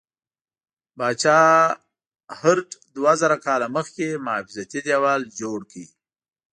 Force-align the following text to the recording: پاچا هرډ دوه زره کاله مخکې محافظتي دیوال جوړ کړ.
پاچا 0.97 1.39
هرډ 2.39 2.67
دوه 2.95 3.13
زره 3.21 3.37
کاله 3.45 3.67
مخکې 3.77 4.05
محافظتي 4.25 4.79
دیوال 4.87 5.21
جوړ 5.39 5.59
کړ. 5.71 5.85